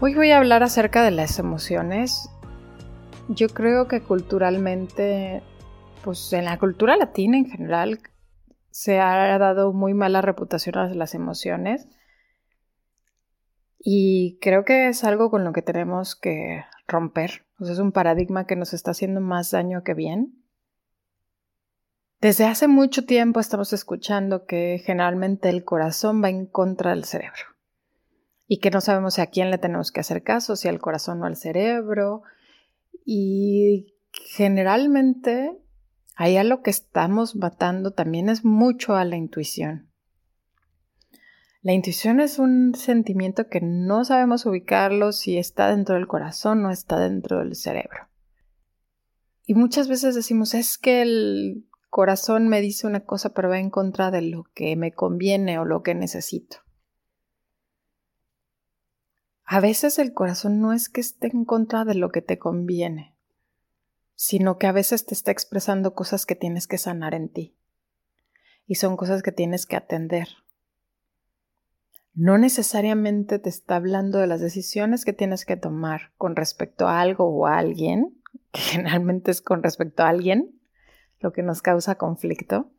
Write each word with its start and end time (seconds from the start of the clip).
Hoy 0.00 0.12
voy 0.14 0.32
a 0.32 0.38
hablar 0.38 0.64
acerca 0.64 1.04
de 1.04 1.12
las 1.12 1.38
emociones. 1.38 2.28
Yo 3.28 3.48
creo 3.48 3.86
que 3.86 4.02
culturalmente, 4.02 5.40
pues 6.02 6.32
en 6.32 6.46
la 6.46 6.58
cultura 6.58 6.96
latina 6.96 7.38
en 7.38 7.46
general, 7.46 8.00
se 8.70 8.98
ha 8.98 9.38
dado 9.38 9.72
muy 9.72 9.94
mala 9.94 10.20
reputación 10.20 10.76
a 10.78 10.92
las 10.92 11.14
emociones 11.14 11.86
y 13.78 14.36
creo 14.40 14.64
que 14.64 14.88
es 14.88 15.04
algo 15.04 15.30
con 15.30 15.44
lo 15.44 15.52
que 15.52 15.62
tenemos 15.62 16.16
que 16.16 16.64
romper. 16.88 17.46
O 17.60 17.64
sea, 17.64 17.74
es 17.74 17.78
un 17.78 17.92
paradigma 17.92 18.46
que 18.46 18.56
nos 18.56 18.74
está 18.74 18.90
haciendo 18.90 19.20
más 19.20 19.52
daño 19.52 19.84
que 19.84 19.94
bien. 19.94 20.42
Desde 22.20 22.46
hace 22.46 22.66
mucho 22.66 23.06
tiempo 23.06 23.38
estamos 23.38 23.72
escuchando 23.72 24.44
que 24.44 24.82
generalmente 24.84 25.50
el 25.50 25.64
corazón 25.64 26.22
va 26.22 26.30
en 26.30 26.46
contra 26.46 26.90
del 26.90 27.04
cerebro 27.04 27.53
y 28.46 28.58
que 28.58 28.70
no 28.70 28.80
sabemos 28.80 29.18
a 29.18 29.26
quién 29.26 29.50
le 29.50 29.58
tenemos 29.58 29.90
que 29.90 30.00
hacer 30.00 30.22
caso, 30.22 30.56
si 30.56 30.68
al 30.68 30.80
corazón 30.80 31.22
o 31.22 31.26
al 31.26 31.36
cerebro. 31.36 32.22
Y 33.04 33.94
generalmente 34.12 35.58
ahí 36.16 36.36
a 36.36 36.44
lo 36.44 36.62
que 36.62 36.70
estamos 36.70 37.36
matando 37.36 37.92
también 37.92 38.28
es 38.28 38.44
mucho 38.44 38.96
a 38.96 39.04
la 39.04 39.16
intuición. 39.16 39.88
La 41.62 41.72
intuición 41.72 42.20
es 42.20 42.38
un 42.38 42.74
sentimiento 42.74 43.48
que 43.48 43.62
no 43.62 44.04
sabemos 44.04 44.44
ubicarlo 44.44 45.12
si 45.12 45.38
está 45.38 45.70
dentro 45.70 45.94
del 45.94 46.06
corazón 46.06 46.64
o 46.66 46.70
está 46.70 46.98
dentro 47.00 47.38
del 47.38 47.56
cerebro. 47.56 48.08
Y 49.46 49.54
muchas 49.54 49.88
veces 49.88 50.14
decimos, 50.14 50.52
es 50.52 50.76
que 50.76 51.00
el 51.00 51.66
corazón 51.88 52.48
me 52.48 52.60
dice 52.60 52.86
una 52.86 53.00
cosa 53.00 53.32
pero 53.32 53.48
va 53.48 53.58
en 53.58 53.70
contra 53.70 54.10
de 54.10 54.20
lo 54.20 54.44
que 54.54 54.76
me 54.76 54.92
conviene 54.92 55.58
o 55.58 55.64
lo 55.64 55.82
que 55.82 55.94
necesito. 55.94 56.63
A 59.44 59.60
veces 59.60 59.98
el 59.98 60.14
corazón 60.14 60.60
no 60.60 60.72
es 60.72 60.88
que 60.88 61.00
esté 61.00 61.28
en 61.28 61.44
contra 61.44 61.84
de 61.84 61.94
lo 61.94 62.10
que 62.10 62.22
te 62.22 62.38
conviene, 62.38 63.14
sino 64.14 64.58
que 64.58 64.66
a 64.66 64.72
veces 64.72 65.06
te 65.06 65.14
está 65.14 65.30
expresando 65.30 65.94
cosas 65.94 66.26
que 66.26 66.34
tienes 66.34 66.66
que 66.66 66.78
sanar 66.78 67.14
en 67.14 67.28
ti. 67.28 67.56
Y 68.66 68.76
son 68.76 68.96
cosas 68.96 69.22
que 69.22 69.32
tienes 69.32 69.66
que 69.66 69.76
atender 69.76 70.28
no 72.14 72.38
necesariamente 72.38 73.40
te 73.40 73.48
está 73.48 73.76
hablando 73.76 74.18
de 74.18 74.28
las 74.28 74.40
decisiones 74.40 75.04
que 75.04 75.12
tienes 75.12 75.44
que 75.44 75.56
tomar 75.56 76.12
con 76.16 76.36
respecto 76.36 76.86
a 76.86 77.00
algo 77.00 77.26
o 77.26 77.46
a 77.46 77.58
alguien, 77.58 78.16
que 78.52 78.60
generalmente 78.60 79.30
es 79.30 79.42
con 79.42 79.62
respecto 79.62 80.04
a 80.04 80.08
alguien, 80.08 80.60
lo 81.20 81.32
que 81.32 81.42
nos 81.42 81.60
causa 81.60 81.96
conflicto, 81.96 82.70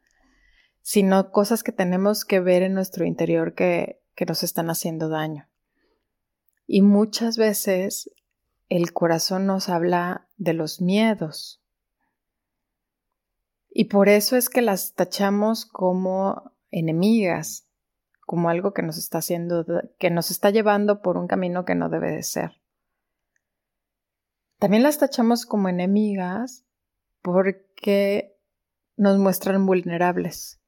sino 0.81 1.31
cosas 1.31 1.63
que 1.63 1.72
tenemos 1.72 2.25
que 2.25 2.39
ver 2.39 2.63
en 2.63 2.73
nuestro 2.73 3.06
interior 3.06 3.53
que, 3.53 4.01
que 4.16 4.25
nos 4.25 4.44
están 4.44 4.69
haciendo 4.69 5.09
daño. 5.09 5.47
Y 6.67 6.81
muchas 6.81 7.37
veces 7.37 8.09
el 8.69 8.93
corazón 8.93 9.45
nos 9.45 9.69
habla 9.69 10.27
de 10.37 10.53
los 10.53 10.81
miedos. 10.81 11.61
Y 13.69 13.85
por 13.85 14.09
eso 14.09 14.35
es 14.37 14.49
que 14.49 14.61
las 14.61 14.93
tachamos 14.93 15.65
como 15.65 16.53
enemigas, 16.71 17.67
como 18.21 18.49
algo 18.49 18.73
que 18.73 18.81
nos 18.81 18.97
está 18.97 19.19
haciendo, 19.19 19.65
que 19.99 20.09
nos 20.09 20.31
está 20.31 20.49
llevando 20.49 21.01
por 21.01 21.17
un 21.17 21.27
camino 21.27 21.65
que 21.65 21.75
no 21.75 21.89
debe 21.89 22.11
de 22.11 22.23
ser. 22.23 22.61
También 24.59 24.83
las 24.83 24.97
tachamos 24.97 25.45
como 25.45 25.69
enemigas 25.69 26.65
porque 27.21 28.35
nos 28.95 29.19
muestran 29.19 29.65
vulnerables. 29.65 30.59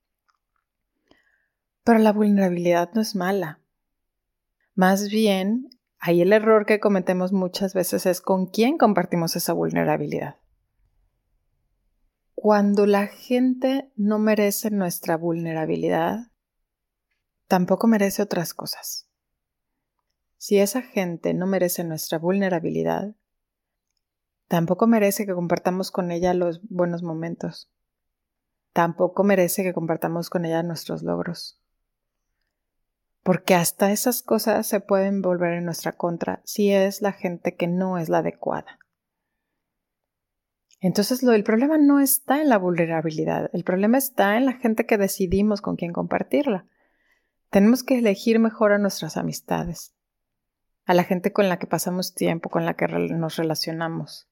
Pero 1.84 2.00
la 2.00 2.12
vulnerabilidad 2.12 2.92
no 2.94 3.02
es 3.02 3.16
mala. 3.16 3.62
Más 4.76 5.10
bien, 5.10 5.70
ahí 6.00 6.22
el 6.22 6.34
error 6.34 6.66
que 6.66 6.80
cometemos 6.80 7.34
muchas 7.34 7.74
veces 7.74 8.06
es 8.06 8.22
con 8.22 8.48
quién 8.48 8.78
compartimos 8.78 9.36
esa 9.36 9.54
vulnerabilidad. 9.54 10.38
Cuando 12.36 12.86
la 12.86 13.08
gente 13.08 13.92
no 13.96 14.20
merece 14.20 14.70
nuestra 14.70 15.18
vulnerabilidad, 15.18 16.32
tampoco 17.48 17.88
merece 17.88 18.22
otras 18.22 18.54
cosas. 18.54 19.08
Si 20.38 20.60
esa 20.60 20.82
gente 20.82 21.34
no 21.34 21.48
merece 21.48 21.84
nuestra 21.84 22.20
vulnerabilidad, 22.20 23.16
tampoco 24.48 24.86
merece 24.86 25.26
que 25.26 25.34
compartamos 25.34 25.90
con 25.90 26.12
ella 26.12 26.34
los 26.34 26.62
buenos 26.70 27.02
momentos. 27.02 27.72
Tampoco 28.72 29.24
merece 29.24 29.64
que 29.64 29.74
compartamos 29.74 30.30
con 30.30 30.46
ella 30.46 30.62
nuestros 30.62 31.02
logros. 31.02 31.60
Porque 33.28 33.56
hasta 33.56 33.92
esas 33.92 34.24
cosas 34.24 34.68
se 34.68 34.80
pueden 34.80 35.22
volver 35.22 35.52
en 35.52 35.66
nuestra 35.66 35.92
contra 35.92 36.40
si 36.46 36.72
es 36.72 37.02
la 37.02 37.12
gente 37.12 37.58
que 37.58 37.68
no 37.68 37.98
es 37.98 38.08
la 38.08 38.20
adecuada. 38.20 38.80
Entonces 40.80 41.24
lo, 41.24 41.34
el 41.34 41.44
problema 41.44 41.78
no 41.78 42.00
está 42.00 42.42
en 42.42 42.48
la 42.48 42.58
vulnerabilidad, 42.58 43.50
el 43.52 43.66
problema 43.66 43.98
está 43.98 44.38
en 44.38 44.46
la 44.46 44.54
gente 44.54 44.86
que 44.86 44.98
decidimos 44.98 45.60
con 45.60 45.76
quién 45.76 45.92
compartirla. 45.92 46.68
Tenemos 47.50 47.84
que 47.84 47.98
elegir 47.98 48.40
mejor 48.40 48.72
a 48.72 48.78
nuestras 48.78 49.18
amistades, 49.18 49.94
a 50.86 50.94
la 50.94 51.04
gente 51.04 51.34
con 51.34 51.50
la 51.50 51.60
que 51.60 51.68
pasamos 51.68 52.14
tiempo, 52.14 52.50
con 52.50 52.64
la 52.64 52.76
que 52.76 52.88
nos 52.88 53.36
relacionamos. 53.36 54.30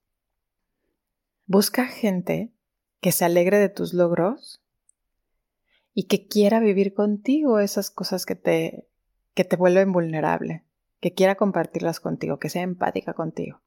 Busca 1.46 1.86
gente 1.86 2.54
que 3.02 3.12
se 3.12 3.26
alegre 3.26 3.60
de 3.60 3.68
tus 3.68 3.94
logros 3.94 4.65
y 5.96 6.04
que 6.04 6.28
quiera 6.28 6.60
vivir 6.60 6.94
contigo 6.94 7.60
esas 7.60 7.90
cosas 7.90 8.26
que 8.26 8.36
te, 8.36 8.86
que 9.34 9.46
te 9.46 9.56
vuelven 9.56 9.94
vulnerable, 9.94 10.66
que 11.00 11.14
quiera 11.14 11.36
compartirlas 11.36 12.02
contigo, 12.02 12.38
que 12.38 12.50
sea 12.50 12.64
empática 12.64 13.14
contigo. 13.14 13.62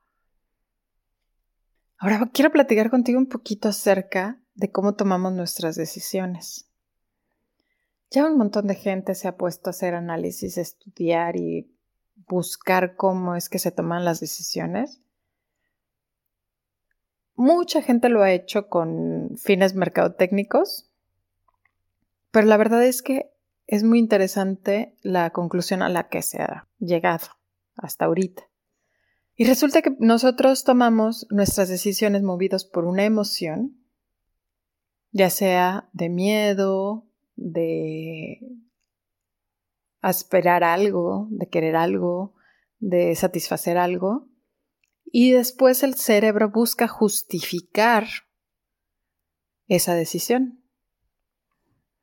Ahora 1.97 2.31
quiero 2.33 2.53
platicar 2.53 2.91
contigo 2.91 3.19
un 3.19 3.29
poquito 3.29 3.71
acerca 3.71 4.41
de 4.55 4.71
cómo 4.71 4.95
tomamos 4.95 5.33
nuestras 5.33 5.75
decisiones. 5.75 6.71
Ya 8.11 8.27
un 8.27 8.37
montón 8.37 8.67
de 8.67 8.75
gente 8.75 9.15
se 9.15 9.27
ha 9.27 9.37
puesto 9.37 9.69
a 9.69 9.73
hacer 9.73 9.95
análisis, 9.95 10.59
estudiar 10.59 11.37
y 11.37 11.75
buscar 12.29 12.95
cómo 12.95 13.37
es 13.37 13.49
que 13.49 13.59
se 13.59 13.73
toman 13.73 14.05
las 14.05 14.21
decisiones. 14.21 15.01
Mucha 17.35 17.81
gente 17.81 18.11
lo 18.11 18.23
ha 18.23 18.33
hecho 18.33 18.69
con 18.69 19.37
fines 19.39 19.75
mercadotécnicos, 19.75 20.88
pero 22.39 22.47
la 22.47 22.57
verdad 22.57 22.85
es 22.85 23.03
que 23.03 23.33
es 23.67 23.83
muy 23.83 23.99
interesante 23.99 24.97
la 25.03 25.31
conclusión 25.31 25.83
a 25.83 25.89
la 25.89 26.09
que 26.09 26.23
se 26.23 26.41
ha 26.41 26.69
llegado 26.79 27.27
hasta 27.75 28.05
ahorita. 28.05 28.49
Y 29.35 29.45
resulta 29.45 29.83
que 29.83 29.97
nosotros 29.99 30.63
tomamos 30.63 31.27
nuestras 31.31 31.69
decisiones 31.69 32.23
movidos 32.23 32.65
por 32.65 32.85
una 32.85 33.05
emoción, 33.05 33.85
ya 35.11 35.31
sea 35.31 35.89
de 35.93 36.11
miedo, 36.11 37.09
de 37.35 38.39
esperar 40.01 40.63
algo, 40.63 41.27
de 41.33 41.49
querer 41.49 41.75
algo, 41.75 42.37
de 42.79 43.17
satisfacer 43.17 43.79
algo. 43.79 44.29
Y 45.07 45.33
después 45.33 45.83
el 45.83 45.97
cerebro 45.97 46.53
busca 46.53 46.87
justificar 46.87 48.07
esa 49.67 49.97
decisión. 49.97 50.58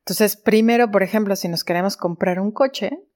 Entonces, 0.06 0.36
primero, 0.36 0.90
por 0.90 1.02
ejemplo, 1.02 1.34
si 1.36 1.48
nos 1.48 1.64
queremos 1.64 1.96
comprar 1.96 2.40
un 2.40 2.52
coche, 2.52 3.06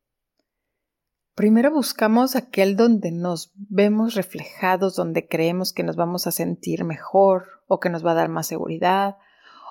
Primero 1.40 1.70
buscamos 1.70 2.36
aquel 2.36 2.76
donde 2.76 3.12
nos 3.12 3.50
vemos 3.54 4.14
reflejados, 4.14 4.94
donde 4.94 5.26
creemos 5.26 5.72
que 5.72 5.82
nos 5.82 5.96
vamos 5.96 6.26
a 6.26 6.32
sentir 6.32 6.84
mejor 6.84 7.62
o 7.66 7.80
que 7.80 7.88
nos 7.88 8.04
va 8.04 8.10
a 8.10 8.16
dar 8.16 8.28
más 8.28 8.46
seguridad 8.46 9.16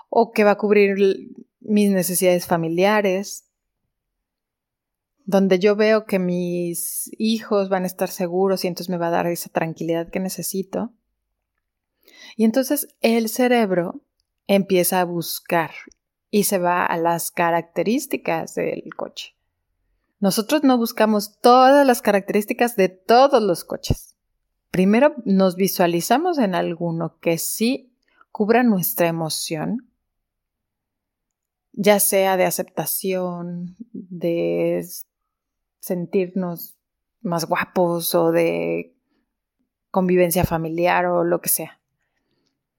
o 0.10 0.32
que 0.32 0.44
va 0.44 0.52
a 0.52 0.58
cubrir 0.58 1.32
mis 1.60 1.92
necesidades 1.92 2.48
familiares, 2.48 3.46
donde 5.26 5.60
yo 5.60 5.76
veo 5.76 6.08
que 6.08 6.18
mis 6.18 7.12
hijos 7.20 7.70
van 7.70 7.84
a 7.84 7.88
estar 7.88 8.10
seguros 8.10 8.66
y 8.66 8.68
entonces 8.68 8.90
me 8.90 8.98
va 8.98 9.10
a 9.10 9.12
dar 9.12 9.28
esa 9.28 9.52
tranquilidad 9.52 10.10
que 10.10 10.20
necesito. 10.20 10.92
Y 12.36 12.46
entonces 12.46 12.88
el 13.02 13.30
cerebro 13.30 14.02
empieza 14.48 15.02
a 15.02 15.06
buscar 15.06 15.70
y 16.32 16.44
se 16.44 16.60
va 16.60 16.86
a 16.86 16.98
las 16.98 17.32
características 17.32 18.56
del 18.56 18.94
coche. 18.96 19.36
Nosotros 20.20 20.64
no 20.64 20.78
buscamos 20.78 21.40
todas 21.40 21.86
las 21.88 22.02
características 22.02 22.76
de 22.76 22.90
todos 22.90 23.42
los 23.42 23.64
coches. 23.64 24.16
Primero 24.70 25.16
nos 25.26 25.56
visualizamos 25.56 26.38
en 26.38 26.56
alguno 26.56 27.18
que 27.20 27.38
sí 27.38 27.96
cubra 28.32 28.64
nuestra 28.64 29.08
emoción, 29.08 29.90
ya 31.72 32.00
sea 32.00 32.38
de 32.38 32.46
aceptación, 32.46 33.76
de 33.94 34.86
sentirnos 35.80 36.78
más 37.22 37.46
guapos 37.46 38.14
o 38.14 38.32
de 38.32 38.94
convivencia 39.90 40.44
familiar 40.44 41.06
o 41.06 41.24
lo 41.24 41.42
que 41.42 41.50
sea. 41.50 41.80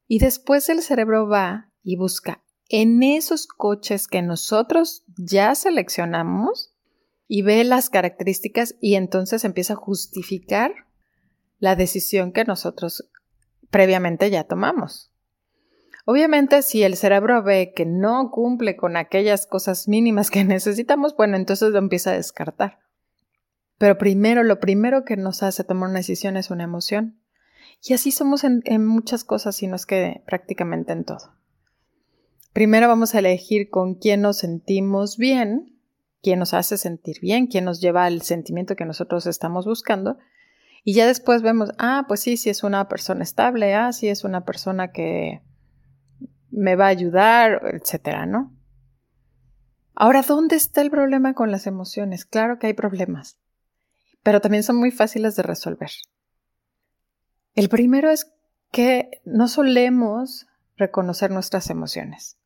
Y 0.06 0.19
después 0.19 0.69
el 0.69 0.82
cerebro 0.82 1.26
va 1.26 1.73
y 1.82 1.97
busca 1.97 2.43
en 2.71 3.03
esos 3.03 3.47
coches 3.47 4.09
que 4.09 4.23
nosotros 4.23 5.05
ya 5.17 5.55
seleccionamos 5.55 6.73
y 7.29 7.43
ve 7.43 7.63
las 7.65 7.91
características 7.91 8.77
y 8.81 8.95
entonces 8.95 9.45
empieza 9.45 9.75
a 9.75 9.77
justificar 9.77 10.73
la 11.59 11.77
decisión 11.77 12.33
que 12.33 12.45
nosotros 12.45 13.11
previamente 13.71 14.31
ya 14.31 14.45
tomamos. 14.45 15.11
Obviamente, 16.07 16.63
si 16.63 16.83
el 16.83 16.97
cerebro 16.97 17.43
ve 17.43 17.73
que 17.75 17.87
no 17.87 18.31
cumple 18.31 18.77
con 18.77 18.97
aquellas 18.97 19.47
cosas 19.47 19.87
mínimas 19.87 20.31
que 20.31 20.45
necesitamos, 20.45 21.15
bueno, 21.17 21.37
entonces 21.37 21.71
lo 21.71 21.79
empieza 21.79 22.11
a 22.11 22.17
descartar. 22.17 22.79
Pero 23.79 23.99
primero, 23.99 24.43
lo 24.43 24.61
primero 24.61 25.05
que 25.05 25.17
nos 25.17 25.43
hace 25.43 25.65
tomar 25.65 25.91
una 25.91 26.01
decisión 26.01 26.37
es 26.37 26.51
una 26.51 26.65
emoción. 26.65 27.21
Y 27.83 27.95
así 27.95 28.13
somos 28.13 28.45
en, 28.45 28.87
muchas 28.87 29.25
cosas 29.25 29.63
y 29.63 29.67
no 29.67 29.77
es 29.77 29.87
que 29.87 30.23
prácticamente 30.27 30.93
en 30.93 31.05
todo. 31.05 31.40
Primero 32.52 32.88
vamos 32.88 33.14
a 33.14 33.20
elegir 33.20 33.70
con 33.70 33.94
quién 33.94 34.23
nos 34.23 34.38
sentimos 34.38 35.17
bien 35.17 35.70
quién 36.23 36.38
nos 36.38 36.55
hace 36.55 36.76
sentir 36.76 37.20
bien, 37.20 37.47
quién 37.47 37.64
nos 37.64 37.81
lleva 37.81 38.05
al 38.05 38.23
sentimiento 38.23 38.76
que 38.76 38.85
nosotros 38.85 39.26
estamos 39.26 39.67
buscando. 39.67 40.19
Y 40.82 40.94
ya 40.94 41.06
después 41.06 41.43
vemos, 41.43 41.73
ah, 41.79 42.05
pues 42.08 42.20
sí, 42.20 42.37
sí 42.37 42.50
es 42.50 42.62
una 42.62 42.88
persona 42.88 43.23
estable, 43.23 43.75
ah, 43.75 43.93
sí 43.93 44.08
es 44.08 44.25
una 44.25 44.44
persona 44.44 44.93
que 44.93 45.43
me 46.50 46.76
va 46.76 46.87
a 46.87 46.88
ayudar, 46.88 47.62
etcétera, 47.75 48.26
¿no? 48.26 48.52
Ahora, 49.94 50.23
¿dónde 50.23 50.56
está 50.56 50.81
el 50.81 50.91
problema 50.91 51.35
con 51.35 51.50
las 51.50 51.67
emociones? 51.67 52.25
Claro 52.25 52.58
que 52.58 52.69
hay 52.69 52.73
problemas, 52.73 53.38
pero 54.23 54.41
también 54.41 54.62
son 54.62 54.76
muy 54.76 54.91
fáciles 54.91 55.37
de 55.37 55.43
resolver. 55.43 55.91
El 57.55 57.69
primero 57.69 58.11
es 58.11 58.32
que 58.73 59.20
no 59.25 59.49
solemos 59.49 60.47
reconocer 60.76 61.31
nuestras 61.31 61.69
emociones. 61.69 62.40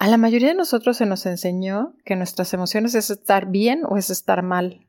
A 0.00 0.08
la 0.08 0.16
mayoría 0.16 0.48
de 0.48 0.54
nosotros 0.54 0.96
se 0.96 1.04
nos 1.04 1.26
enseñó 1.26 1.94
que 2.06 2.16
nuestras 2.16 2.54
emociones 2.54 2.94
es 2.94 3.10
estar 3.10 3.50
bien 3.50 3.82
o 3.86 3.98
es 3.98 4.08
estar 4.08 4.42
mal. 4.42 4.86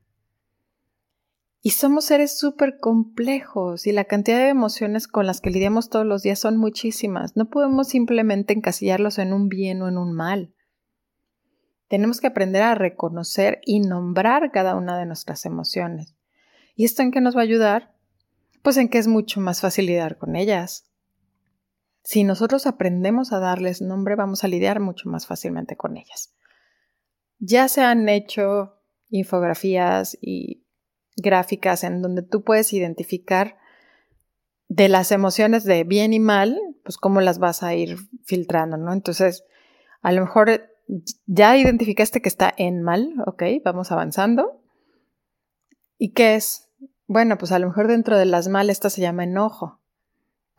Y 1.60 1.72
somos 1.72 2.06
seres 2.06 2.38
súper 2.38 2.78
complejos 2.80 3.86
y 3.86 3.92
la 3.92 4.04
cantidad 4.04 4.38
de 4.38 4.48
emociones 4.48 5.06
con 5.08 5.26
las 5.26 5.42
que 5.42 5.50
lidiamos 5.50 5.90
todos 5.90 6.06
los 6.06 6.22
días 6.22 6.38
son 6.38 6.56
muchísimas. 6.56 7.36
No 7.36 7.50
podemos 7.50 7.88
simplemente 7.88 8.54
encasillarlos 8.54 9.18
en 9.18 9.34
un 9.34 9.50
bien 9.50 9.82
o 9.82 9.88
en 9.88 9.98
un 9.98 10.14
mal. 10.14 10.54
Tenemos 11.88 12.22
que 12.22 12.28
aprender 12.28 12.62
a 12.62 12.74
reconocer 12.74 13.60
y 13.66 13.80
nombrar 13.80 14.50
cada 14.50 14.76
una 14.76 14.96
de 14.96 15.04
nuestras 15.04 15.44
emociones. 15.44 16.14
¿Y 16.74 16.86
esto 16.86 17.02
en 17.02 17.10
qué 17.10 17.20
nos 17.20 17.36
va 17.36 17.40
a 17.40 17.44
ayudar? 17.44 17.94
Pues 18.62 18.78
en 18.78 18.88
que 18.88 18.96
es 18.96 19.08
mucho 19.08 19.42
más 19.42 19.60
fácil 19.60 19.84
lidiar 19.84 20.16
con 20.16 20.36
ellas. 20.36 20.90
Si 22.02 22.24
nosotros 22.24 22.66
aprendemos 22.66 23.32
a 23.32 23.38
darles 23.38 23.80
nombre, 23.80 24.16
vamos 24.16 24.42
a 24.42 24.48
lidiar 24.48 24.80
mucho 24.80 25.08
más 25.08 25.26
fácilmente 25.26 25.76
con 25.76 25.96
ellas. 25.96 26.34
Ya 27.38 27.68
se 27.68 27.82
han 27.82 28.08
hecho 28.08 28.80
infografías 29.08 30.18
y 30.20 30.66
gráficas 31.16 31.84
en 31.84 32.02
donde 32.02 32.22
tú 32.22 32.42
puedes 32.42 32.72
identificar 32.72 33.56
de 34.68 34.88
las 34.88 35.12
emociones 35.12 35.64
de 35.64 35.84
bien 35.84 36.12
y 36.12 36.18
mal, 36.18 36.58
pues 36.82 36.96
cómo 36.96 37.20
las 37.20 37.38
vas 37.38 37.62
a 37.62 37.74
ir 37.74 37.96
filtrando, 38.24 38.76
¿no? 38.78 38.92
Entonces, 38.92 39.44
a 40.00 40.12
lo 40.12 40.22
mejor 40.22 40.70
ya 41.26 41.56
identificaste 41.56 42.20
que 42.20 42.28
está 42.28 42.52
en 42.56 42.82
mal, 42.82 43.14
ok, 43.26 43.42
vamos 43.64 43.92
avanzando. 43.92 44.62
¿Y 45.98 46.12
qué 46.12 46.34
es? 46.34 46.68
Bueno, 47.06 47.38
pues 47.38 47.52
a 47.52 47.58
lo 47.58 47.68
mejor 47.68 47.86
dentro 47.86 48.18
de 48.18 48.24
las 48.24 48.48
mal 48.48 48.70
esta 48.70 48.90
se 48.90 49.02
llama 49.02 49.24
enojo 49.24 49.81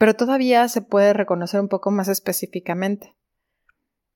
pero 0.03 0.17
todavía 0.17 0.67
se 0.67 0.81
puede 0.81 1.13
reconocer 1.13 1.61
un 1.61 1.69
poco 1.69 1.89
más 1.89 2.09
específicamente. 2.09 3.15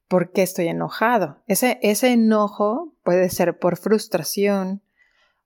¿Por 0.09 0.33
qué 0.33 0.41
estoy 0.41 0.67
enojado? 0.67 1.41
Ese, 1.47 1.79
ese 1.81 2.11
enojo 2.11 2.93
puede 3.03 3.29
ser 3.29 3.57
por 3.57 3.77
frustración, 3.77 4.81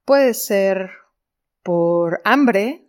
puede 0.04 0.34
ser 0.34 0.90
por 1.62 2.22
hambre, 2.24 2.88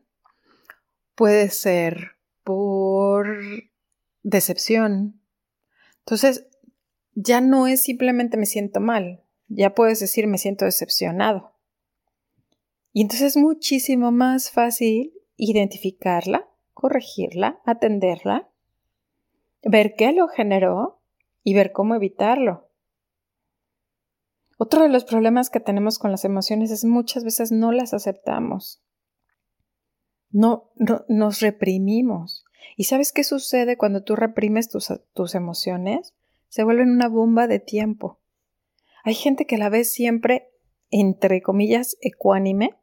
puede 1.14 1.50
ser 1.50 2.12
por 2.42 3.36
decepción. 4.22 5.20
Entonces, 5.98 6.46
ya 7.12 7.42
no 7.42 7.66
es 7.66 7.82
simplemente 7.82 8.38
me 8.38 8.46
siento 8.46 8.80
mal, 8.80 9.20
ya 9.48 9.74
puedes 9.74 10.00
decir 10.00 10.26
me 10.26 10.38
siento 10.38 10.64
decepcionado. 10.64 11.52
Y 12.94 13.02
entonces 13.02 13.36
es 13.36 13.36
muchísimo 13.36 14.10
más 14.10 14.50
fácil 14.50 15.12
identificarla 15.36 16.48
corregirla, 16.82 17.60
atenderla, 17.64 18.50
ver 19.62 19.94
qué 19.96 20.12
lo 20.12 20.26
generó 20.26 21.00
y 21.44 21.54
ver 21.54 21.70
cómo 21.70 21.94
evitarlo. 21.94 22.72
Otro 24.58 24.82
de 24.82 24.88
los 24.88 25.04
problemas 25.04 25.48
que 25.48 25.60
tenemos 25.60 26.00
con 26.00 26.10
las 26.10 26.24
emociones 26.24 26.72
es 26.72 26.84
muchas 26.84 27.22
veces 27.22 27.52
no 27.52 27.70
las 27.70 27.94
aceptamos. 27.94 28.82
No, 30.30 30.72
nos 31.06 31.38
reprimimos. 31.38 32.44
¿Y 32.76 32.84
sabes 32.84 33.12
qué 33.12 33.22
sucede 33.22 33.76
cuando 33.76 34.02
tú 34.02 34.16
reprimes 34.16 34.68
tus, 34.68 34.92
tus 35.14 35.36
emociones? 35.36 36.16
Se 36.48 36.64
vuelven 36.64 36.90
una 36.90 37.06
bomba 37.06 37.46
de 37.46 37.60
tiempo. 37.60 38.18
Hay 39.04 39.14
gente 39.14 39.46
que 39.46 39.56
la 39.56 39.68
ve 39.68 39.84
siempre, 39.84 40.50
entre 40.90 41.42
comillas, 41.42 41.96
ecuánime, 42.00 42.76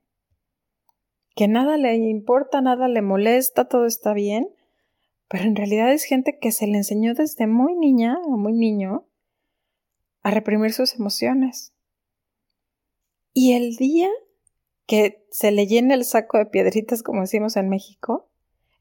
que 1.40 1.48
nada 1.48 1.78
le 1.78 1.96
importa, 1.96 2.60
nada 2.60 2.90
le 2.90 3.02
molesta, 3.02 3.64
todo 3.70 3.86
está 3.86 4.12
bien, 4.12 4.50
pero 5.30 5.46
en 5.46 5.56
realidad 5.56 5.90
es 5.94 6.04
gente 6.04 6.38
que 6.38 6.52
se 6.52 6.68
le 6.68 6.76
enseñó 6.76 7.14
desde 7.14 7.48
muy 7.48 7.78
niña 7.78 8.18
o 8.26 8.32
muy 8.32 8.52
niño 8.52 9.08
a 10.22 10.32
reprimir 10.32 10.74
sus 10.74 10.96
emociones. 10.96 11.72
Y 13.32 13.54
el 13.54 13.78
día 13.78 14.10
que 14.86 15.26
se 15.32 15.54
le 15.54 15.66
llene 15.66 15.94
el 15.94 16.04
saco 16.04 16.38
de 16.38 16.46
piedritas, 16.46 17.04
como 17.04 17.22
decimos 17.22 17.56
en 17.56 17.70
México, 17.70 18.28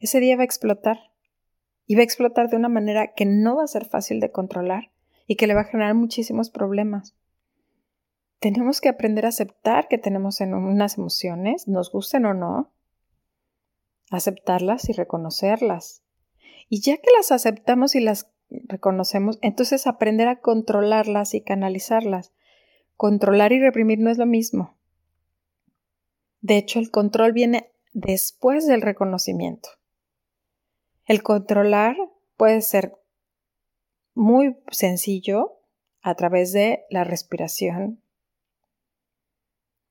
ese 0.00 0.18
día 0.18 0.34
va 0.34 0.42
a 0.42 0.46
explotar. 0.46 0.98
Y 1.86 1.94
va 1.94 2.00
a 2.00 2.04
explotar 2.04 2.50
de 2.50 2.56
una 2.56 2.68
manera 2.68 3.14
que 3.14 3.24
no 3.24 3.58
va 3.58 3.62
a 3.62 3.68
ser 3.68 3.84
fácil 3.84 4.18
de 4.18 4.32
controlar 4.32 4.90
y 5.28 5.36
que 5.36 5.46
le 5.46 5.54
va 5.54 5.60
a 5.60 5.70
generar 5.70 5.94
muchísimos 5.94 6.50
problemas 6.50 7.14
tenemos 8.40 8.80
que 8.80 8.88
aprender 8.88 9.26
a 9.26 9.30
aceptar 9.30 9.88
que 9.88 9.98
tenemos 9.98 10.40
unas 10.40 10.96
emociones, 10.96 11.66
nos 11.66 11.90
gusten 11.90 12.26
o 12.26 12.34
no, 12.34 12.72
aceptarlas 14.10 14.88
y 14.88 14.92
reconocerlas. 14.92 16.02
Y 16.68 16.80
ya 16.80 16.96
que 16.98 17.10
las 17.16 17.32
aceptamos 17.32 17.94
y 17.94 18.00
las 18.00 18.30
reconocemos, 18.50 19.38
entonces 19.42 19.86
aprender 19.86 20.28
a 20.28 20.40
controlarlas 20.40 21.34
y 21.34 21.42
canalizarlas. 21.42 22.32
Controlar 22.96 23.52
y 23.52 23.60
reprimir 23.60 23.98
no 23.98 24.10
es 24.10 24.18
lo 24.18 24.26
mismo. 24.26 24.76
De 26.40 26.56
hecho, 26.56 26.78
el 26.78 26.90
control 26.90 27.32
viene 27.32 27.72
después 27.92 28.66
del 28.66 28.82
reconocimiento. 28.82 29.70
El 31.06 31.22
controlar 31.22 31.96
puede 32.36 32.60
ser 32.60 32.96
muy 34.14 34.56
sencillo 34.70 35.60
a 36.02 36.14
través 36.14 36.52
de 36.52 36.84
la 36.90 37.04
respiración, 37.04 38.02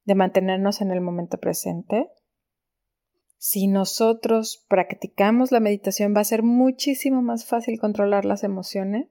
de 0.07 0.15
mantenernos 0.15 0.81
en 0.81 0.91
el 0.91 1.01
momento 1.01 1.37
presente. 1.37 2.09
Si 3.37 3.67
nosotros 3.67 4.65
practicamos 4.67 5.51
la 5.51 5.59
meditación 5.59 6.15
va 6.15 6.21
a 6.21 6.23
ser 6.23 6.41
muchísimo 6.41 7.21
más 7.21 7.45
fácil 7.45 7.77
controlar 7.79 8.25
las 8.25 8.43
emociones 8.43 9.09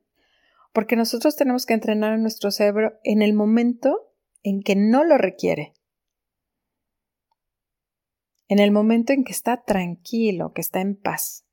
porque 0.72 0.96
nosotros 0.96 1.36
tenemos 1.36 1.64
que 1.66 1.74
entrenar 1.74 2.14
a 2.14 2.18
nuestro 2.18 2.50
cerebro 2.50 2.98
en 3.04 3.22
el 3.22 3.34
momento 3.34 4.10
en 4.42 4.62
que 4.62 4.74
no 4.74 5.04
lo 5.04 5.16
requiere. 5.18 5.74
en 8.48 8.60
el 8.60 8.70
momento 8.70 9.12
en 9.12 9.24
que 9.24 9.32
está 9.32 9.64
tranquilo, 9.64 10.52
que 10.52 10.60
está 10.60 10.80
en 10.80 10.94
paz, 10.94 11.44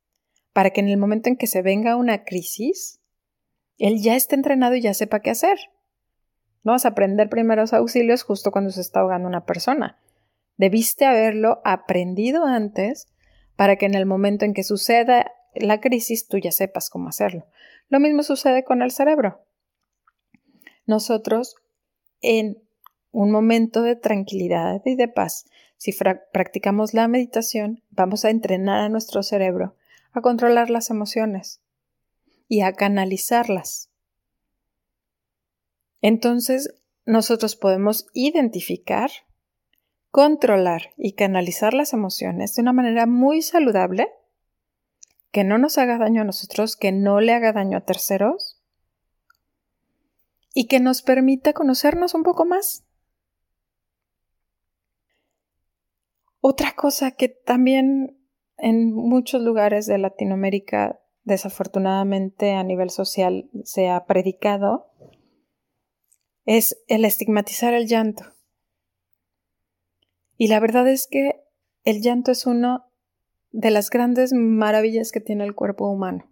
para 0.52 0.70
que 0.70 0.80
en 0.80 0.88
el 0.88 0.96
momento 0.96 1.28
en 1.28 1.36
que 1.36 1.48
se 1.48 1.60
venga 1.60 1.96
una 1.96 2.22
crisis, 2.22 3.00
él 3.78 4.00
ya 4.00 4.14
esté 4.14 4.36
entrenado 4.36 4.76
y 4.76 4.80
ya 4.80 4.94
sepa 4.94 5.18
qué 5.18 5.30
hacer. 5.30 5.58
No 6.64 6.72
a 6.72 6.76
aprender 6.84 7.28
primeros 7.28 7.72
auxilios 7.72 8.22
justo 8.24 8.50
cuando 8.50 8.70
se 8.70 8.80
está 8.80 9.00
ahogando 9.00 9.28
una 9.28 9.44
persona. 9.44 9.98
Debiste 10.56 11.04
haberlo 11.04 11.60
aprendido 11.64 12.44
antes 12.44 13.06
para 13.54 13.76
que 13.76 13.86
en 13.86 13.94
el 13.94 14.06
momento 14.06 14.44
en 14.44 14.54
que 14.54 14.64
suceda 14.64 15.30
la 15.54 15.80
crisis 15.80 16.26
tú 16.26 16.38
ya 16.38 16.50
sepas 16.50 16.90
cómo 16.90 17.08
hacerlo. 17.08 17.46
Lo 17.88 18.00
mismo 18.00 18.22
sucede 18.22 18.64
con 18.64 18.82
el 18.82 18.90
cerebro. 18.90 19.44
Nosotros 20.86 21.56
en 22.20 22.58
un 23.12 23.30
momento 23.30 23.82
de 23.82 23.94
tranquilidad 23.94 24.82
y 24.84 24.96
de 24.96 25.06
paz, 25.06 25.46
si 25.76 25.92
practicamos 26.32 26.94
la 26.94 27.06
meditación, 27.06 27.82
vamos 27.90 28.24
a 28.24 28.30
entrenar 28.30 28.80
a 28.80 28.88
nuestro 28.88 29.22
cerebro 29.22 29.76
a 30.14 30.20
controlar 30.20 30.70
las 30.70 30.90
emociones 30.90 31.60
y 32.48 32.60
a 32.60 32.72
canalizarlas. 32.72 33.90
Entonces, 36.06 36.74
nosotros 37.06 37.56
podemos 37.56 38.08
identificar, 38.12 39.10
controlar 40.10 40.90
y 40.98 41.14
canalizar 41.14 41.72
las 41.72 41.94
emociones 41.94 42.54
de 42.54 42.60
una 42.60 42.74
manera 42.74 43.06
muy 43.06 43.40
saludable, 43.40 44.08
que 45.32 45.44
no 45.44 45.56
nos 45.56 45.78
haga 45.78 45.96
daño 45.96 46.20
a 46.20 46.26
nosotros, 46.26 46.76
que 46.76 46.92
no 46.92 47.22
le 47.22 47.32
haga 47.32 47.54
daño 47.54 47.78
a 47.78 47.86
terceros 47.86 48.60
y 50.52 50.66
que 50.66 50.78
nos 50.78 51.00
permita 51.00 51.54
conocernos 51.54 52.12
un 52.12 52.22
poco 52.22 52.44
más. 52.44 52.84
Otra 56.42 56.74
cosa 56.76 57.12
que 57.12 57.30
también 57.30 58.18
en 58.58 58.92
muchos 58.92 59.40
lugares 59.40 59.86
de 59.86 59.96
Latinoamérica, 59.96 61.00
desafortunadamente 61.22 62.52
a 62.52 62.62
nivel 62.62 62.90
social, 62.90 63.48
se 63.64 63.88
ha 63.88 64.04
predicado, 64.04 64.90
es 66.44 66.82
el 66.88 67.04
estigmatizar 67.04 67.74
el 67.74 67.86
llanto. 67.86 68.24
Y 70.36 70.48
la 70.48 70.60
verdad 70.60 70.88
es 70.88 71.06
que 71.06 71.40
el 71.84 72.02
llanto 72.02 72.32
es 72.32 72.46
uno 72.46 72.86
de 73.52 73.70
las 73.70 73.90
grandes 73.90 74.32
maravillas 74.32 75.12
que 75.12 75.20
tiene 75.20 75.44
el 75.44 75.54
cuerpo 75.54 75.88
humano. 75.88 76.30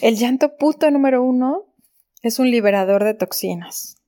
El 0.00 0.16
llanto 0.16 0.56
puto 0.56 0.90
número 0.90 1.22
uno 1.22 1.66
es 2.22 2.38
un 2.38 2.50
liberador 2.50 3.04
de 3.04 3.14
toxinas. 3.14 3.98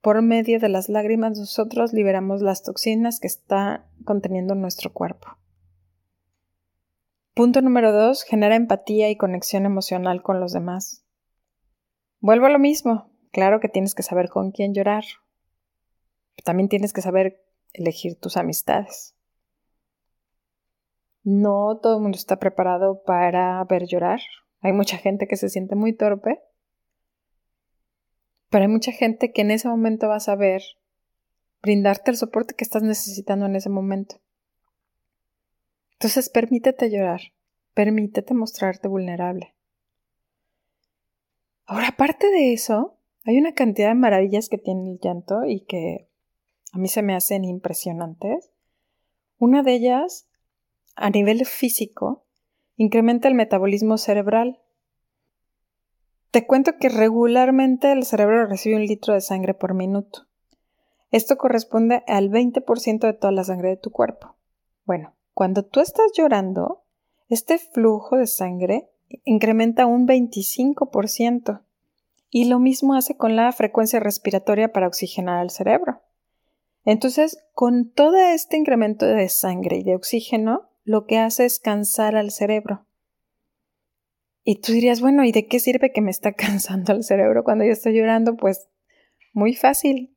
Por 0.00 0.20
medio 0.22 0.58
de 0.58 0.68
las 0.68 0.88
lágrimas 0.88 1.38
nosotros 1.38 1.92
liberamos 1.92 2.42
las 2.42 2.62
toxinas 2.62 3.20
que 3.20 3.26
está 3.28 3.86
conteniendo 4.04 4.54
nuestro 4.54 4.92
cuerpo. 4.92 5.38
Punto 7.34 7.62
número 7.62 7.92
dos, 7.92 8.24
genera 8.24 8.56
empatía 8.56 9.10
y 9.10 9.16
conexión 9.16 9.64
emocional 9.64 10.22
con 10.22 10.40
los 10.40 10.52
demás. 10.52 11.04
Vuelvo 12.20 12.46
a 12.46 12.50
lo 12.50 12.58
mismo. 12.58 13.10
Claro 13.32 13.60
que 13.60 13.68
tienes 13.68 13.94
que 13.94 14.02
saber 14.02 14.28
con 14.28 14.50
quién 14.50 14.74
llorar. 14.74 15.04
También 16.44 16.68
tienes 16.68 16.92
que 16.92 17.02
saber 17.02 17.44
elegir 17.72 18.18
tus 18.18 18.36
amistades. 18.36 19.14
No 21.22 21.78
todo 21.82 21.96
el 21.96 22.02
mundo 22.02 22.16
está 22.16 22.38
preparado 22.38 23.02
para 23.02 23.62
ver 23.64 23.86
llorar. 23.86 24.20
Hay 24.60 24.72
mucha 24.72 24.96
gente 24.96 25.28
que 25.28 25.36
se 25.36 25.48
siente 25.48 25.74
muy 25.74 25.92
torpe 25.92 26.42
pero 28.50 28.62
hay 28.62 28.68
mucha 28.68 28.92
gente 28.92 29.32
que 29.32 29.42
en 29.42 29.50
ese 29.50 29.68
momento 29.68 30.08
va 30.08 30.16
a 30.16 30.20
saber 30.20 30.62
brindarte 31.62 32.10
el 32.10 32.16
soporte 32.16 32.54
que 32.54 32.64
estás 32.64 32.82
necesitando 32.82 33.46
en 33.46 33.56
ese 33.56 33.68
momento. 33.68 34.16
Entonces 35.92 36.30
permítete 36.30 36.90
llorar, 36.90 37.20
permítete 37.74 38.32
mostrarte 38.34 38.88
vulnerable. 38.88 39.54
Ahora, 41.68 41.88
aparte 41.88 42.30
de 42.30 42.54
eso, 42.54 42.96
hay 43.26 43.36
una 43.36 43.52
cantidad 43.52 43.88
de 43.88 43.94
maravillas 43.94 44.48
que 44.48 44.56
tiene 44.56 44.90
el 44.90 45.00
llanto 45.00 45.44
y 45.44 45.60
que 45.66 46.08
a 46.72 46.78
mí 46.78 46.88
se 46.88 47.02
me 47.02 47.14
hacen 47.14 47.44
impresionantes. 47.44 48.50
Una 49.38 49.62
de 49.62 49.74
ellas, 49.74 50.26
a 50.96 51.10
nivel 51.10 51.44
físico, 51.44 52.24
incrementa 52.76 53.28
el 53.28 53.34
metabolismo 53.34 53.98
cerebral. 53.98 54.62
Te 56.30 56.46
cuento 56.46 56.78
que 56.80 56.88
regularmente 56.88 57.92
el 57.92 58.04
cerebro 58.04 58.46
recibe 58.46 58.76
un 58.76 58.86
litro 58.86 59.12
de 59.12 59.20
sangre 59.20 59.52
por 59.52 59.74
minuto. 59.74 60.26
Esto 61.10 61.36
corresponde 61.36 62.02
al 62.06 62.30
20% 62.30 63.00
de 63.00 63.12
toda 63.12 63.32
la 63.32 63.44
sangre 63.44 63.68
de 63.68 63.76
tu 63.76 63.90
cuerpo. 63.90 64.36
Bueno, 64.86 65.14
cuando 65.34 65.66
tú 65.66 65.80
estás 65.80 66.12
llorando, 66.14 66.84
este 67.28 67.58
flujo 67.58 68.16
de 68.16 68.26
sangre 68.26 68.88
incrementa 69.24 69.86
un 69.86 70.06
25%. 70.06 71.62
Y 72.30 72.44
lo 72.44 72.58
mismo 72.58 72.94
hace 72.94 73.16
con 73.16 73.36
la 73.36 73.50
frecuencia 73.52 74.00
respiratoria 74.00 74.72
para 74.72 74.86
oxigenar 74.86 75.38
al 75.38 75.50
cerebro. 75.50 76.02
Entonces, 76.84 77.38
con 77.54 77.90
todo 77.90 78.16
este 78.16 78.56
incremento 78.56 79.06
de 79.06 79.28
sangre 79.28 79.78
y 79.78 79.82
de 79.82 79.94
oxígeno, 79.94 80.70
lo 80.84 81.06
que 81.06 81.18
hace 81.18 81.44
es 81.44 81.58
cansar 81.58 82.16
al 82.16 82.30
cerebro. 82.30 82.86
Y 84.44 84.60
tú 84.60 84.72
dirías, 84.72 85.02
bueno, 85.02 85.24
¿y 85.24 85.32
de 85.32 85.46
qué 85.46 85.60
sirve 85.60 85.92
que 85.92 86.00
me 86.00 86.10
está 86.10 86.32
cansando 86.34 86.92
el 86.92 87.04
cerebro 87.04 87.44
cuando 87.44 87.64
yo 87.64 87.72
estoy 87.72 87.94
llorando? 87.94 88.36
Pues 88.36 88.68
muy 89.32 89.54
fácil. 89.54 90.16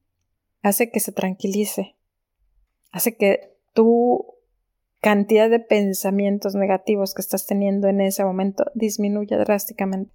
Hace 0.62 0.92
que 0.92 1.00
se 1.00 1.12
tranquilice. 1.12 1.96
Hace 2.92 3.18
que 3.18 3.58
tu 3.74 4.36
cantidad 5.02 5.50
de 5.50 5.60
pensamientos 5.60 6.56
negativos 6.56 7.14
que 7.14 7.22
estás 7.22 7.46
teniendo 7.48 7.88
en 7.88 8.02
ese 8.02 8.24
momento 8.24 8.66
disminuya 8.76 9.38
drásticamente. 9.38 10.14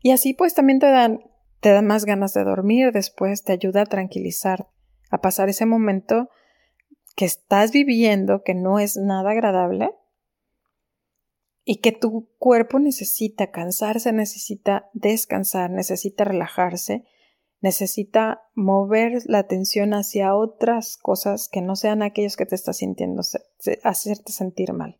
Y 0.00 0.12
así 0.12 0.34
pues 0.34 0.54
también 0.54 0.78
te 0.78 0.86
dan, 0.86 1.20
te 1.60 1.70
dan 1.70 1.86
más 1.86 2.04
ganas 2.04 2.34
de 2.34 2.44
dormir 2.44 2.92
después, 2.92 3.42
te 3.42 3.52
ayuda 3.52 3.82
a 3.82 3.86
tranquilizar, 3.86 4.68
a 5.10 5.20
pasar 5.20 5.48
ese 5.48 5.66
momento 5.66 6.28
que 7.16 7.24
estás 7.24 7.72
viviendo 7.72 8.42
que 8.44 8.54
no 8.54 8.78
es 8.78 8.96
nada 8.96 9.30
agradable 9.30 9.90
y 11.64 11.80
que 11.80 11.92
tu 11.92 12.28
cuerpo 12.38 12.78
necesita 12.78 13.50
cansarse, 13.50 14.12
necesita 14.12 14.88
descansar, 14.92 15.70
necesita 15.70 16.24
relajarse, 16.24 17.04
necesita 17.60 18.42
mover 18.54 19.22
la 19.26 19.38
atención 19.38 19.94
hacia 19.94 20.34
otras 20.34 20.96
cosas 20.96 21.48
que 21.48 21.60
no 21.60 21.76
sean 21.76 22.02
aquellos 22.02 22.36
que 22.36 22.46
te 22.46 22.54
estás 22.54 22.78
sintiendo, 22.78 23.22
hacerte 23.82 24.32
sentir 24.32 24.72
mal. 24.72 24.98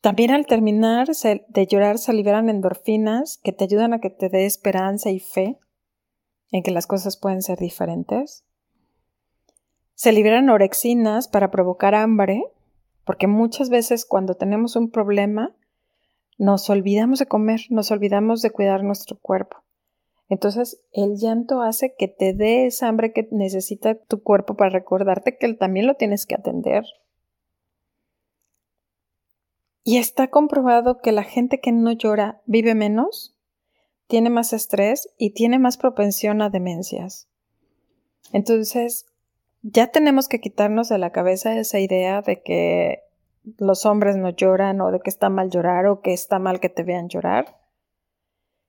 También 0.00 0.32
al 0.32 0.46
terminar 0.46 1.08
de 1.08 1.66
llorar 1.66 1.98
se 1.98 2.12
liberan 2.12 2.48
endorfinas 2.48 3.38
que 3.38 3.52
te 3.52 3.64
ayudan 3.64 3.92
a 3.92 4.00
que 4.00 4.10
te 4.10 4.28
dé 4.28 4.46
esperanza 4.46 5.10
y 5.10 5.20
fe 5.20 5.58
en 6.50 6.62
que 6.62 6.72
las 6.72 6.86
cosas 6.86 7.16
pueden 7.16 7.40
ser 7.40 7.58
diferentes. 7.58 8.44
Se 9.94 10.12
liberan 10.12 10.50
orexinas 10.50 11.28
para 11.28 11.52
provocar 11.52 11.94
hambre 11.94 12.42
porque 13.04 13.26
muchas 13.26 13.70
veces 13.70 14.04
cuando 14.04 14.34
tenemos 14.34 14.76
un 14.76 14.90
problema, 14.90 15.54
nos 16.38 16.68
olvidamos 16.70 17.18
de 17.18 17.26
comer, 17.26 17.60
nos 17.70 17.90
olvidamos 17.90 18.42
de 18.42 18.50
cuidar 18.50 18.82
nuestro 18.84 19.18
cuerpo. 19.18 19.58
Entonces, 20.32 20.80
el 20.92 21.18
llanto 21.18 21.60
hace 21.60 21.94
que 21.94 22.08
te 22.08 22.32
dé 22.32 22.64
esa 22.64 22.88
hambre 22.88 23.12
que 23.12 23.28
necesita 23.32 23.96
tu 23.96 24.22
cuerpo 24.22 24.56
para 24.56 24.70
recordarte 24.70 25.36
que 25.36 25.52
también 25.52 25.86
lo 25.86 25.96
tienes 25.96 26.24
que 26.24 26.34
atender. 26.34 26.86
Y 29.84 29.98
está 29.98 30.28
comprobado 30.28 31.02
que 31.02 31.12
la 31.12 31.22
gente 31.22 31.60
que 31.60 31.70
no 31.70 31.92
llora 31.92 32.40
vive 32.46 32.74
menos, 32.74 33.36
tiene 34.06 34.30
más 34.30 34.54
estrés 34.54 35.10
y 35.18 35.34
tiene 35.34 35.58
más 35.58 35.76
propensión 35.76 36.40
a 36.40 36.48
demencias. 36.48 37.28
Entonces, 38.32 39.04
ya 39.60 39.88
tenemos 39.88 40.28
que 40.28 40.40
quitarnos 40.40 40.88
de 40.88 40.96
la 40.96 41.12
cabeza 41.12 41.58
esa 41.58 41.78
idea 41.78 42.22
de 42.22 42.40
que 42.40 43.02
los 43.58 43.84
hombres 43.84 44.16
no 44.16 44.30
lloran 44.30 44.80
o 44.80 44.92
de 44.92 45.00
que 45.00 45.10
está 45.10 45.28
mal 45.28 45.50
llorar 45.50 45.84
o 45.88 46.00
que 46.00 46.14
está 46.14 46.38
mal 46.38 46.58
que 46.58 46.70
te 46.70 46.84
vean 46.84 47.10
llorar, 47.10 47.61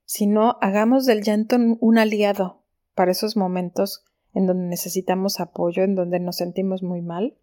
sino 0.05 0.57
hagamos 0.61 1.05
del 1.05 1.23
llanto 1.23 1.57
un 1.57 1.97
aliado 1.97 2.63
para 2.95 3.11
esos 3.11 3.35
momentos 3.35 4.05
en 4.33 4.47
donde 4.47 4.67
necesitamos 4.67 5.39
apoyo, 5.39 5.83
en 5.83 5.95
donde 5.95 6.19
nos 6.19 6.37
sentimos 6.37 6.83
muy 6.83 7.01
mal. 7.01 7.37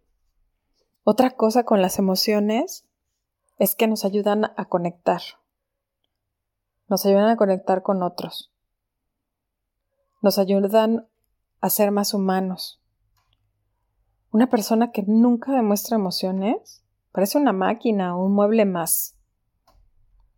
Otra 1.03 1.31
cosa 1.31 1.63
con 1.63 1.81
las 1.81 1.99
emociones 1.99 2.85
es 3.57 3.75
que 3.75 3.87
nos 3.87 4.05
ayudan 4.05 4.45
a 4.57 4.65
conectar, 4.65 5.21
nos 6.87 7.05
ayudan 7.05 7.29
a 7.29 7.37
conectar 7.37 7.81
con 7.81 8.03
otros, 8.03 8.51
nos 10.21 10.37
ayudan 10.37 11.07
a 11.59 11.69
ser 11.69 11.91
más 11.91 12.13
humanos, 12.13 12.81
una 14.31 14.49
persona 14.49 14.91
que 14.91 15.03
nunca 15.03 15.51
demuestra 15.51 15.97
emociones 15.97 16.83
parece 17.11 17.37
una 17.37 17.51
máquina 17.51 18.15
o 18.15 18.25
un 18.25 18.33
mueble 18.33 18.63
más. 18.63 19.17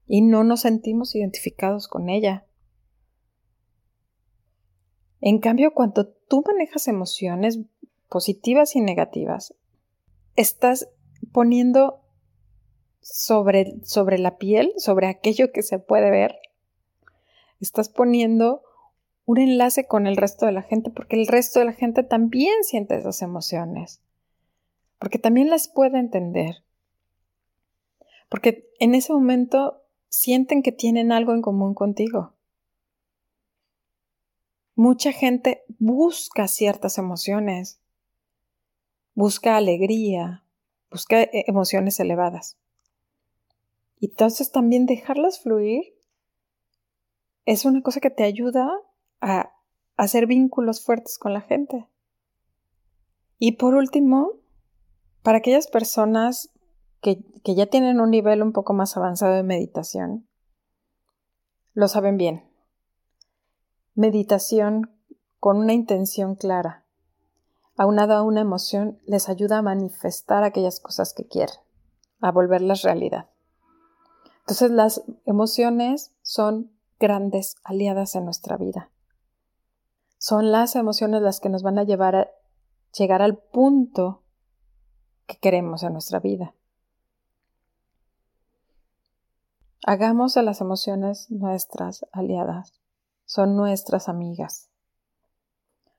Y 0.06 0.22
no 0.22 0.44
nos 0.44 0.62
sentimos 0.62 1.16
identificados 1.16 1.88
con 1.88 2.10
ella. 2.10 2.46
En 5.22 5.40
cambio, 5.40 5.74
cuando 5.74 6.08
tú 6.08 6.44
manejas 6.46 6.88
emociones, 6.88 7.60
positivas 8.10 8.76
y 8.76 8.82
negativas, 8.82 9.56
estás 10.36 10.90
poniendo 11.32 12.02
sobre, 13.02 13.76
sobre 13.84 14.18
la 14.18 14.38
piel, 14.38 14.74
sobre 14.78 15.08
aquello 15.08 15.52
que 15.52 15.64
se 15.64 15.80
puede 15.80 16.12
ver, 16.12 16.36
estás 17.60 17.90
poniendo 17.90 18.64
un 19.26 19.40
enlace 19.40 19.88
con 19.88 20.08
el 20.08 20.18
resto 20.18 20.46
de 20.46 20.52
la 20.52 20.62
gente, 20.62 20.90
porque 20.90 21.16
el 21.16 21.28
resto 21.28 21.60
de 21.60 21.66
la 21.66 21.74
gente 21.74 22.04
también 22.04 22.64
siente 22.64 22.96
esas 22.96 23.22
emociones, 23.22 24.02
porque 25.00 25.20
también 25.20 25.50
las 25.50 25.68
puede 25.70 26.00
entender, 26.00 26.64
porque 28.30 28.70
en 28.80 28.96
ese 28.96 29.14
momento 29.14 29.83
sienten 30.14 30.62
que 30.62 30.72
tienen 30.72 31.12
algo 31.12 31.34
en 31.34 31.42
común 31.42 31.74
contigo. 31.74 32.34
Mucha 34.76 35.12
gente 35.12 35.64
busca 35.80 36.48
ciertas 36.48 37.00
emociones, 37.00 37.82
busca 39.16 39.58
alegría, 39.58 40.46
busca 40.92 41.24
e-, 41.24 41.46
emociones 41.48 42.00
elevadas. 42.00 42.60
Y 44.00 44.06
entonces 44.06 44.52
también 44.52 44.86
dejarlas 44.86 45.42
fluir 45.42 45.96
es 47.46 47.66
una 47.66 47.82
cosa 47.82 48.00
que 48.00 48.12
te 48.12 48.24
ayuda 48.24 48.72
a 49.20 49.52
hacer 49.98 50.28
vínculos 50.28 50.86
fuertes 50.86 51.18
con 51.18 51.34
la 51.34 51.42
gente. 51.42 51.88
Y 53.40 53.54
por 53.54 53.74
último, 53.74 54.34
para 55.24 55.40
aquellas 55.40 55.66
personas 55.66 56.53
que, 57.04 57.54
ya 57.54 57.68
tienen 57.68 58.00
un 58.00 58.10
nivel 58.10 58.42
un 58.42 58.54
poco 58.54 58.74
más 58.74 58.96
avanzado 58.96 59.36
de 59.36 59.44
meditación, 59.44 60.28
lo 61.74 61.88
saben 61.88 62.18
bien. 62.18 62.50
Meditación 63.94 64.90
con 65.40 65.58
una 65.58 65.74
intención 65.74 66.36
clara, 66.36 66.86
aunado 67.76 68.14
a 68.14 68.24
una 68.24 68.42
emoción, 68.42 69.00
les 69.06 69.28
ayuda 69.28 69.58
a 69.58 69.62
manifestar 69.62 70.44
aquellas 70.44 70.80
cosas 70.80 71.14
que 71.14 71.28
quieren, 71.28 71.58
a 72.22 72.32
volverlas 72.32 72.84
realidad. 72.84 73.30
Entonces 74.40 74.72
las 74.72 75.04
emociones 75.26 76.16
son 76.22 76.72
grandes 77.00 77.56
aliadas 77.64 78.16
en 78.16 78.24
nuestra 78.24 78.56
vida. 78.56 78.90
Son 80.18 80.52
las 80.52 80.76
emociones 80.78 81.22
las 81.22 81.42
que 81.42 81.50
nos 81.50 81.64
van 81.64 81.78
a 81.78 81.84
llevar 81.84 82.16
a 82.16 82.32
llegar 82.98 83.22
al 83.22 83.38
punto 83.38 84.24
que 85.28 85.38
queremos 85.38 85.84
en 85.84 85.94
nuestra 85.94 86.20
vida. 86.20 86.56
Hagamos 89.86 90.38
a 90.38 90.44
las 90.44 90.62
emociones 90.62 91.30
nuestras 91.30 92.06
aliadas, 92.14 92.74
son 93.26 93.58
nuestras 93.58 94.08
amigas, 94.08 94.70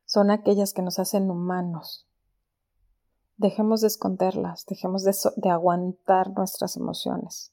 son 0.06 0.30
aquellas 0.30 0.72
que 0.72 0.80
nos 0.80 0.98
hacen 0.98 1.30
humanos. 1.30 2.08
Dejemos 3.36 3.82
de 3.82 3.88
esconderlas, 3.88 4.64
dejemos 4.64 5.04
de, 5.04 5.14
de 5.36 5.50
aguantar 5.50 6.30
nuestras 6.30 6.76
emociones. 6.78 7.52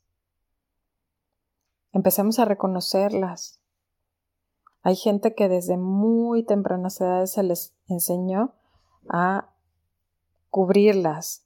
Empecemos 1.91 2.39
a 2.39 2.45
reconocerlas. 2.45 3.59
Hay 4.83 4.95
gente 4.95 5.35
que 5.35 5.49
desde 5.49 5.75
muy 5.75 6.45
tempranas 6.45 7.01
edades 7.01 7.33
se 7.33 7.43
les 7.43 7.73
enseñó 7.87 8.53
a 9.09 9.53
cubrirlas, 10.49 11.45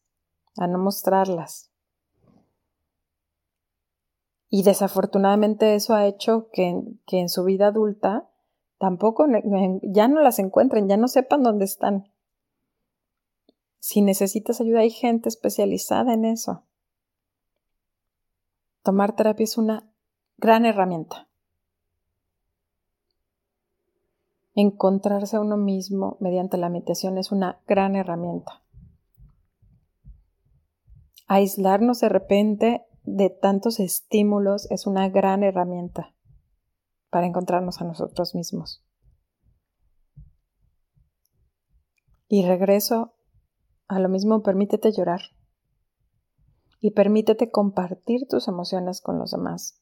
a 0.57 0.67
no 0.67 0.77
mostrarlas. 0.77 1.71
Y 4.55 4.63
desafortunadamente 4.63 5.75
eso 5.75 5.95
ha 5.95 6.07
hecho 6.07 6.47
que, 6.53 6.81
que, 7.05 7.19
en 7.19 7.27
su 7.27 7.43
vida 7.43 7.67
adulta 7.67 8.29
tampoco 8.77 9.25
ya 9.83 10.07
no 10.07 10.21
las 10.21 10.39
encuentren, 10.39 10.87
ya 10.87 10.95
no 10.95 11.09
sepan 11.09 11.43
dónde 11.43 11.65
están. 11.65 12.09
Si 13.79 14.01
necesitas 14.01 14.61
ayuda, 14.61 14.79
hay 14.79 14.91
gente 14.91 15.27
especializada 15.27 16.13
en 16.13 16.23
eso. 16.23 16.63
Tomar 18.81 19.13
terapia 19.17 19.43
es 19.43 19.57
una 19.57 19.91
gran 20.37 20.65
herramienta. 20.65 21.27
Encontrarse 24.53 25.35
a 25.35 25.41
uno 25.41 25.57
mismo 25.57 26.15
mediante 26.21 26.55
la 26.55 26.69
meditación 26.69 27.17
es 27.17 27.33
una 27.33 27.59
gran 27.67 27.97
herramienta. 27.97 28.63
Aislarnos 31.27 31.99
de 31.99 32.07
repente 32.07 32.85
de 33.05 33.29
tantos 33.29 33.79
estímulos 33.79 34.69
es 34.71 34.87
una 34.87 35.09
gran 35.09 35.43
herramienta 35.43 36.13
para 37.09 37.27
encontrarnos 37.27 37.81
a 37.81 37.85
nosotros 37.85 38.35
mismos. 38.35 38.83
Y 42.27 42.45
regreso 42.45 43.13
a 43.87 43.99
lo 43.99 44.09
mismo, 44.09 44.41
permítete 44.41 44.91
llorar. 44.91 45.21
Y 46.81 46.91
permítete 46.91 47.51
compartir 47.51 48.27
tus 48.27 48.47
emociones 48.47 49.01
con 49.01 49.19
los 49.19 49.31
demás. 49.31 49.81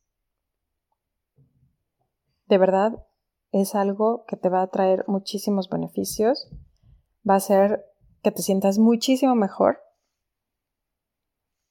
De 2.48 2.58
verdad 2.58 3.06
es 3.52 3.76
algo 3.76 4.26
que 4.26 4.36
te 4.36 4.50
va 4.50 4.62
a 4.62 4.68
traer 4.68 5.06
muchísimos 5.08 5.70
beneficios, 5.70 6.50
va 7.28 7.36
a 7.36 7.38
hacer 7.38 7.86
que 8.22 8.32
te 8.32 8.42
sientas 8.42 8.78
muchísimo 8.78 9.36
mejor, 9.36 9.80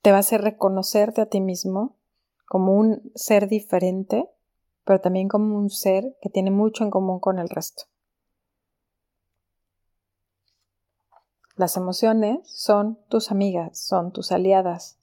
te 0.02 0.10
va 0.10 0.18
a 0.18 0.20
hacer 0.20 0.42
reconocerte 0.42 1.20
a 1.20 1.26
ti 1.26 1.40
mismo 1.40 1.96
como 2.44 2.74
un 2.74 3.12
ser 3.14 3.48
diferente, 3.48 4.28
pero 4.84 5.00
también 5.00 5.28
como 5.28 5.56
un 5.56 5.70
ser 5.70 6.16
que 6.20 6.28
tiene 6.28 6.50
mucho 6.50 6.84
en 6.84 6.90
común 6.90 7.20
con 7.20 7.38
el 7.38 7.48
resto. 7.48 7.84
Las 11.56 11.76
emociones 11.76 12.40
son 12.44 12.98
tus 13.08 13.30
amigas, 13.30 13.78
son 13.78 14.12
tus 14.12 14.32
aliadas, 14.32 14.98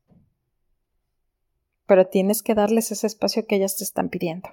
pero 1.85 2.07
tienes 2.07 2.43
que 2.43 2.53
darles 2.53 2.91
ese 2.91 3.07
espacio 3.07 3.47
que 3.47 3.55
ellas 3.55 3.77
te 3.77 3.83
están 3.83 4.09
pidiendo. 4.09 4.49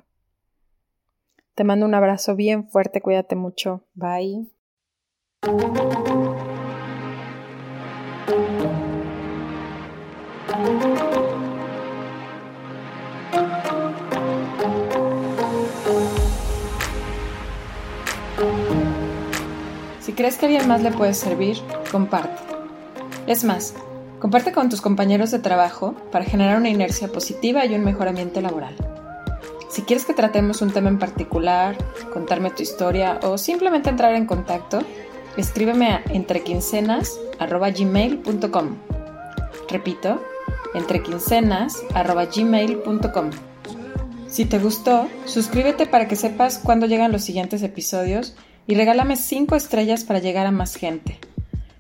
Te 1.55 1.65
mando 1.65 1.87
un 1.87 1.95
abrazo 1.95 2.37
bien 2.37 2.69
fuerte, 2.69 3.01
cuídate 3.01 3.35
mucho. 3.35 3.83
Bye. 3.95 4.51
Crees 20.17 20.37
que 20.37 20.47
a 20.47 20.49
alguien 20.49 20.67
más 20.67 20.83
le 20.83 20.91
puede 20.91 21.15
servir, 21.15 21.59
comparte. 21.93 22.43
Es 23.29 23.45
más, 23.45 23.75
comparte 24.19 24.51
con 24.51 24.69
tus 24.69 24.81
compañeros 24.81 25.31
de 25.31 25.39
trabajo 25.39 25.95
para 26.11 26.25
generar 26.25 26.59
una 26.59 26.71
inercia 26.71 27.07
positiva 27.09 27.65
y 27.67 27.75
un 27.75 27.85
mejor 27.85 28.09
ambiente 28.09 28.41
laboral. 28.41 28.75
Si 29.69 29.83
quieres 29.83 30.07
que 30.07 30.15
tratemos 30.15 30.63
un 30.63 30.73
tema 30.73 30.89
en 30.89 30.99
particular, 30.99 31.77
contarme 32.13 32.51
tu 32.51 32.63
historia 32.63 33.21
o 33.23 33.37
simplemente 33.37 33.91
entrar 33.91 34.15
en 34.15 34.25
contacto, 34.27 34.79
escríbeme 35.37 35.91
a 35.91 36.03
entrequincenas.gmail.com. 36.09 38.77
Repito, 39.69 40.23
entrequincenas.gmail.com. 40.75 43.31
Si 44.29 44.47
te 44.47 44.59
gustó, 44.59 45.09
suscríbete 45.27 45.87
para 45.87 46.09
que 46.09 46.17
sepas 46.17 46.59
cuándo 46.59 46.87
llegan 46.87 47.13
los 47.13 47.23
siguientes 47.23 47.63
episodios 47.63 48.35
y 48.67 48.75
regálame 48.75 49.17
5 49.17 49.55
estrellas 49.57 50.05
para 50.05 50.19
llegar 50.19 50.47
a 50.47 50.51
más 50.51 50.77
gente. 50.77 51.19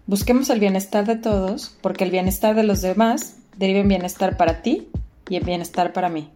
Busquemos 0.06 0.50
el 0.50 0.60
bienestar 0.60 1.04
de 1.06 1.16
todos, 1.16 1.76
porque 1.80 2.04
el 2.04 2.10
bienestar 2.10 2.54
de 2.54 2.62
los 2.62 2.80
demás 2.80 3.36
deriva 3.56 3.80
en 3.80 3.88
bienestar 3.88 4.36
para 4.36 4.62
ti 4.62 4.88
y 5.28 5.36
en 5.36 5.44
bienestar 5.44 5.92
para 5.92 6.08
mí. 6.08 6.30